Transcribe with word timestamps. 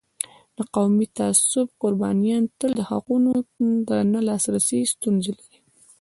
د 0.57 0.59
قومي 0.75 1.07
تعصب 1.17 1.67
قربانیان 1.81 2.43
تل 2.59 2.71
د 2.79 2.81
حقونو 2.89 3.31
د 3.87 3.89
نه 4.13 4.19
لاسرسی 4.27 4.79
ستونزه 4.93 5.31
لري. 5.39 5.57